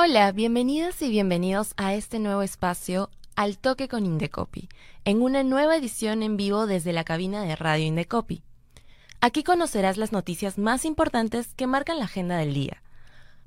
[0.00, 4.68] Hola, bienvenidas y bienvenidos a este nuevo espacio Al Toque con Indecopi,
[5.04, 8.44] en una nueva edición en vivo desde la cabina de Radio Indecopi.
[9.20, 12.80] Aquí conocerás las noticias más importantes que marcan la agenda del día.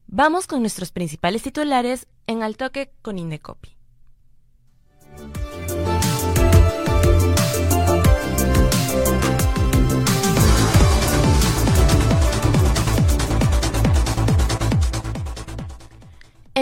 [0.07, 3.77] Vamos con nuestros principales titulares en Al Toque con Indecopi.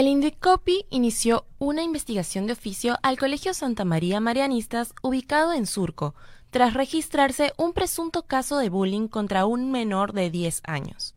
[0.00, 6.14] El Indicopi inició una investigación de oficio al Colegio Santa María Marianistas ubicado en Surco,
[6.48, 11.14] tras registrarse un presunto caso de bullying contra un menor de 10 años.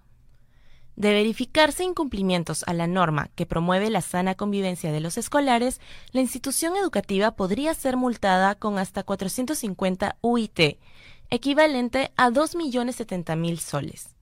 [0.97, 5.79] De verificarse incumplimientos a la norma que promueve la sana convivencia de los escolares,
[6.11, 10.59] la institución educativa podría ser multada con hasta 450 UIT,
[11.29, 14.12] equivalente a 2.070.000 soles.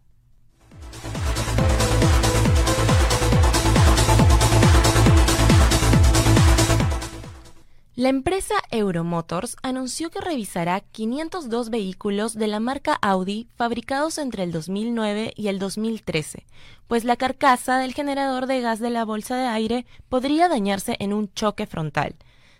[7.93, 14.53] La empresa Euromotors anunció que revisará 502 vehículos de la marca Audi fabricados entre el
[14.53, 16.45] 2009 y el 2013,
[16.87, 21.11] pues la carcasa del generador de gas de la bolsa de aire podría dañarse en
[21.11, 22.15] un choque frontal,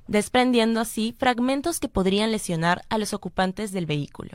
[0.05, 4.31] desprendiendo así fragmentos que podrían lesionar a los ocupantes del vehículo.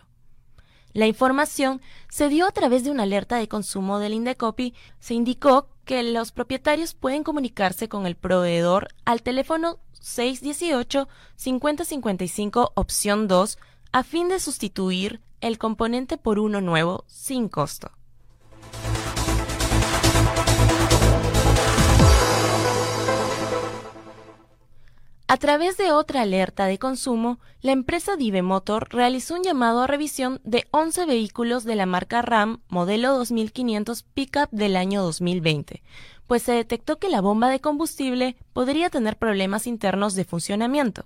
[0.95, 4.73] La información se dio a través de una alerta de consumo del Indecopi.
[4.99, 13.59] Se indicó que los propietarios pueden comunicarse con el proveedor al teléfono 618-5055 opción 2
[13.93, 17.91] a fin de sustituir el componente por uno nuevo sin costo.
[25.37, 29.87] A través de otra alerta de consumo, la empresa Dive Motor realizó un llamado a
[29.87, 35.83] revisión de 11 vehículos de la marca RAM modelo 2500 Pickup del año 2020,
[36.27, 41.05] pues se detectó que la bomba de combustible podría tener problemas internos de funcionamiento.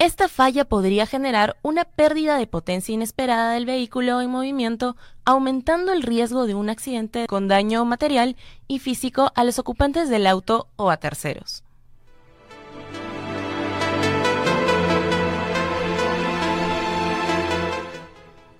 [0.00, 6.02] Esta falla podría generar una pérdida de potencia inesperada del vehículo en movimiento, aumentando el
[6.02, 8.34] riesgo de un accidente con daño material
[8.66, 11.62] y físico a los ocupantes del auto o a terceros.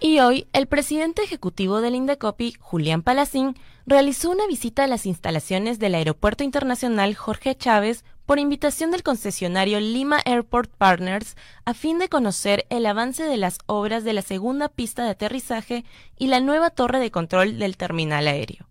[0.00, 5.81] Y hoy, el presidente ejecutivo del Indecopi, Julián Palacín, realizó una visita a las instalaciones
[5.81, 12.09] del Aeropuerto Internacional Jorge Chávez por invitación del concesionario Lima Airport Partners a fin de
[12.09, 15.84] conocer el avance de las obras de la segunda pista de aterrizaje
[16.16, 18.67] y la nueva torre de control del terminal aéreo.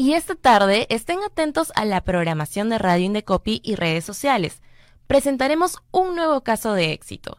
[0.00, 4.62] Y esta tarde estén atentos a la programación de Radio Indecopi y redes sociales.
[5.08, 7.38] Presentaremos un nuevo caso de éxito.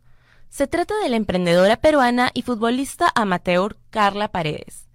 [0.50, 4.90] Se trata de la emprendedora peruana y futbolista amateur Carla Paredes.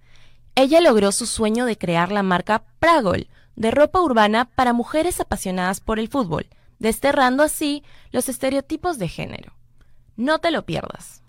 [0.53, 5.79] Ella logró su sueño de crear la marca Pragol, de ropa urbana para mujeres apasionadas
[5.79, 6.45] por el fútbol,
[6.77, 9.55] desterrando así los estereotipos de género.
[10.17, 11.23] No te lo pierdas.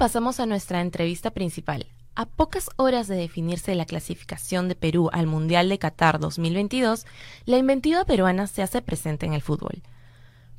[0.00, 1.86] Pasamos a nuestra entrevista principal.
[2.14, 7.04] A pocas horas de definirse la clasificación de Perú al Mundial de Qatar 2022,
[7.44, 9.82] la inventiva peruana se hace presente en el fútbol.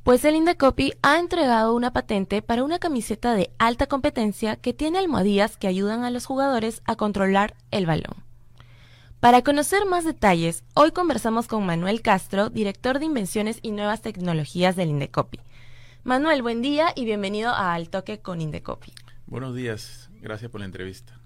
[0.04, 5.00] Pues el Indecopi ha entregado una patente para una camiseta de alta competencia que tiene
[5.00, 8.22] almohadillas que ayudan a los jugadores a controlar el balón.
[9.18, 14.76] Para conocer más detalles, hoy conversamos con Manuel Castro, director de Invenciones y Nuevas Tecnologías
[14.76, 15.40] del Indecopi.
[16.04, 18.92] Manuel, buen día y bienvenido a Al Toque con Indecopi.
[19.32, 21.18] Buenos días, gracias por la entrevista.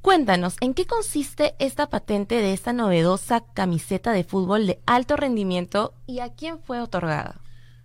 [0.00, 5.92] Cuéntanos, ¿en qué consiste esta patente de esta novedosa camiseta de fútbol de alto rendimiento
[6.06, 7.42] y a quién fue otorgada?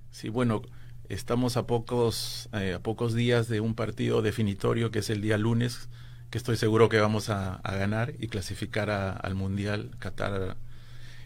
[0.09, 0.61] Sí, bueno,
[1.09, 5.37] estamos a pocos, eh, a pocos días de un partido definitorio que es el día
[5.37, 5.89] lunes,
[6.29, 10.55] que estoy seguro que vamos a, ganar y clasificar al Mundial Qatar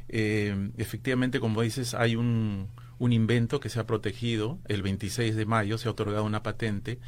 [0.10, 4.58] eh, efectivamente, como dices, hay un, un invento que se ha protegido.
[4.68, 7.00] El 26 de mayo se ha otorgado una patente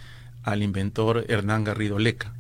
[0.46, 2.34] al inventor Hernán Garrido Leca.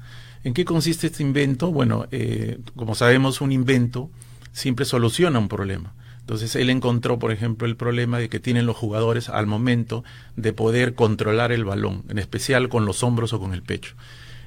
[0.43, 1.71] ¿En qué consiste este invento?
[1.71, 4.11] Bueno, eh, como sabemos, un invento
[4.53, 5.93] siempre soluciona un problema.
[6.19, 10.03] Entonces él encontró, por ejemplo, el problema de que tienen los jugadores al momento
[10.35, 13.95] de poder controlar el balón, en especial con los hombros o con el pecho.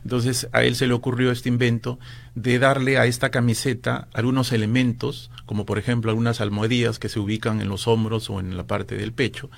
[0.02, 1.98] Entonces a él se le ocurrió este invento
[2.34, 7.60] de darle a esta camiseta algunos elementos, como por ejemplo algunas almohadillas que se ubican
[7.60, 9.50] en los hombros o en la parte del pecho,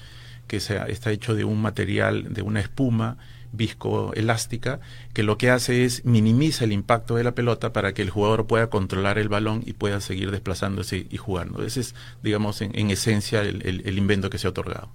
[0.47, 3.19] que está hecho de un material, de una espuma
[3.53, 4.81] viscoelástica,
[5.13, 8.47] que lo que hace es minimiza el impacto de la pelota para que el jugador
[8.47, 11.65] pueda controlar el balón y pueda seguir desplazándose y jugando.
[11.65, 14.91] Ese es, digamos, en, esencia el, invento que se ha otorgado.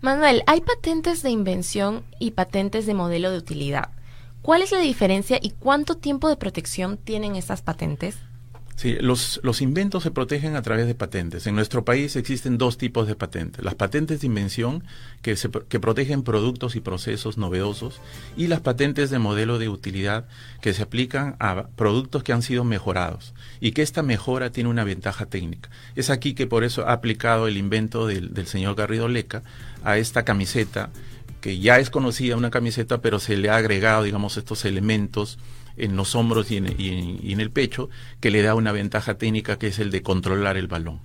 [0.00, 3.88] Manuel, hay patentes de invención y patentes de modelo de utilidad.
[4.42, 8.18] ¿Cuál es la diferencia y cuánto tiempo de protección tienen estas patentes?
[8.76, 11.46] Sí, los, los inventos se protegen a través de patentes.
[11.46, 13.64] En nuestro país existen dos tipos de patentes.
[13.64, 14.82] Las patentes de invención,
[15.22, 18.00] que, se, que protegen productos y procesos novedosos,
[18.36, 20.26] y las patentes de modelo de utilidad,
[20.60, 24.82] que se aplican a productos que han sido mejorados y que esta mejora tiene una
[24.82, 25.70] ventaja técnica.
[25.94, 29.44] Es aquí que por eso ha aplicado el invento del, del señor Garrido Leca
[29.84, 30.90] a esta camiseta,
[31.40, 35.38] que ya es conocida una camiseta, pero se le ha agregado, digamos, estos elementos
[35.76, 37.90] en los hombros y en, el pecho,
[38.20, 41.00] que le da una ventaja técnica que es el de controlar el balón.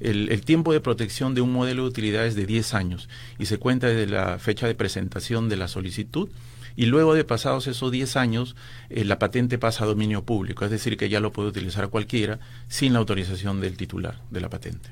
[0.00, 3.08] El, tiempo de protección de un modelo de utilidad es de 10 años
[3.38, 6.28] y se cuenta desde la fecha de presentación de la solicitud
[6.76, 8.56] y luego de pasados esos 10 años
[8.90, 12.40] eh, la patente pasa a dominio público, es decir, que ya lo puede utilizar cualquiera
[12.68, 14.90] sin la autorización del titular de la patente.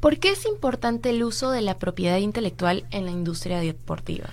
[0.00, 4.30] ¿Por qué es importante el uso de la propiedad intelectual en la industria deportiva?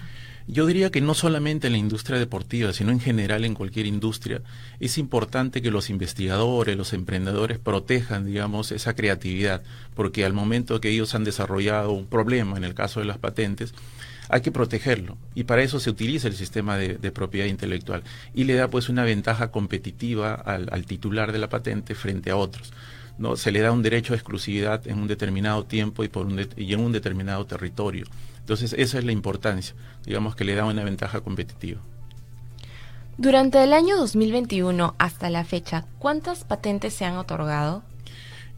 [0.47, 4.41] Yo diría que no solamente en la industria deportiva, sino en general en cualquier industria,
[4.79, 9.63] es importante que los investigadores, los emprendedores protejan, digamos, esa creatividad,
[9.95, 13.73] porque al momento que ellos han desarrollado un problema, en el caso de las patentes,
[14.29, 18.03] hay que protegerlo y para eso se utiliza el sistema de, propiedad intelectual
[18.33, 22.73] y le da pues una ventaja competitiva al, titular de la patente frente a otros.
[23.17, 23.35] ¿no?
[23.35, 26.73] Se le da un derecho a exclusividad en un determinado tiempo y, por un y
[26.73, 28.05] en un determinado territorio.
[28.43, 29.73] Entonces, esa es la importancia,
[30.05, 31.79] digamos que le da una ventaja competitiva.
[33.17, 37.83] Durante el año 2021 hasta la fecha, ¿cuántas patentes se han otorgado?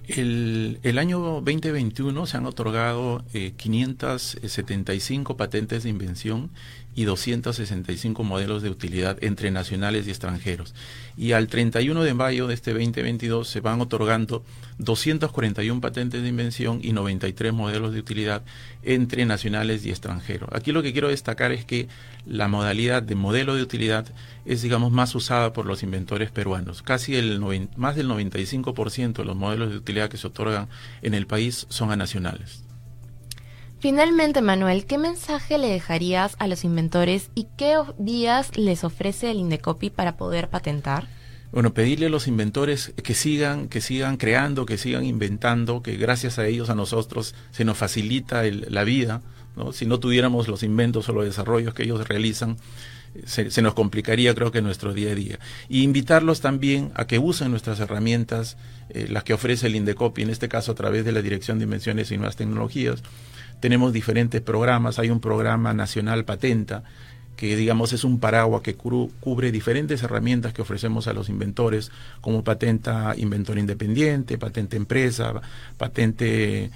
[0.07, 3.23] El, el año 2021 se han otorgado
[3.57, 6.49] 575 eh, patentes de invención
[6.95, 10.73] y 265 modelos de utilidad entre nacionales y extranjeros.
[11.17, 14.43] Y al 31 de mayo de este 2022 se van otorgando
[14.77, 18.43] 241 patentes de invención y 93 modelos de utilidad
[18.83, 20.49] entre nacionales y extranjeros.
[20.53, 21.87] Aquí lo que quiero destacar es que
[22.25, 24.07] la modalidad de modelo de utilidad
[24.45, 26.81] es, digamos, más usada por los inventores peruanos.
[26.81, 27.39] Casi el
[27.75, 30.69] más del 95% de los modelos de utilidad que se otorgan
[31.01, 32.65] en el país son a nacionales.
[33.79, 39.37] Finalmente, Manuel, ¿qué mensaje le dejarías a los inventores y qué días les ofrece el
[39.37, 41.07] Indecopi para poder patentar?
[41.51, 46.39] Bueno, pedirle a los inventores que sigan, que sigan creando, que sigan inventando, que gracias
[46.39, 49.21] a ellos, a nosotros, se nos facilita la vida.
[49.55, 49.71] ¿no?
[49.71, 52.57] Si no tuviéramos los inventos o los desarrollos que ellos realizan,
[53.25, 55.39] se, nos complicaría creo que nuestro día a día.
[55.69, 58.57] Y invitarlos también a que usen nuestras herramientas,
[58.89, 61.65] eh, las que ofrece el Indecopi, en este caso a través de la Dirección de
[61.65, 63.01] Invenciones y Nuevas Tecnologías,
[63.59, 66.83] tenemos diferentes programas, hay un programa nacional Patenta,
[67.35, 72.43] que digamos es un paraguas que cubre diferentes herramientas que ofrecemos a los inventores, como
[72.43, 75.33] patenta inventor independiente, patente empresa,
[75.77, 76.71] patente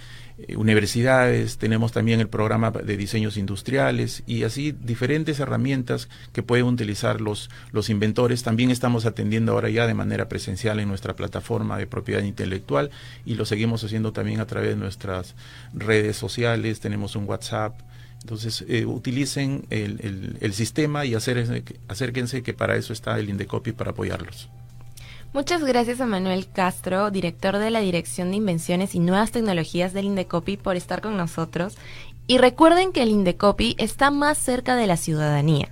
[0.47, 6.65] eh, universidades, tenemos también el programa de diseños industriales y así diferentes herramientas que pueden
[6.65, 8.43] utilizar los, los inventores.
[8.43, 12.91] También estamos atendiendo ahora ya de manera presencial en nuestra plataforma de propiedad intelectual
[13.25, 15.35] y lo seguimos haciendo también a través de nuestras
[15.73, 17.79] redes sociales, tenemos un WhatsApp.
[18.21, 23.71] Entonces, eh, utilicen el, el, el, sistema y acérquense que para eso está el Indecopy
[23.71, 24.49] para apoyarlos.
[25.31, 30.05] Muchas gracias a Manuel Castro, director de la Dirección de Invenciones y Nuevas Tecnologías del
[30.05, 31.77] Indecopi, por estar con nosotros.
[32.25, 35.69] Y recuerden que el Indecopi está más cerca de la ciudadanía.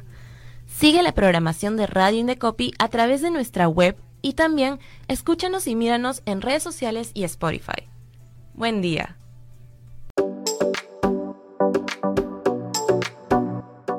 [0.67, 5.75] Sigue la programación de Radio Indecopi a través de nuestra web y también escúchanos y
[5.75, 7.89] míranos en redes sociales y Spotify.
[8.53, 9.17] Buen día.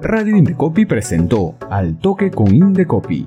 [0.00, 3.26] Radio Indecopi presentó Al Toque con Indecopi,